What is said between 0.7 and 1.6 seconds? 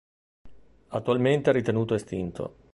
Attualmente è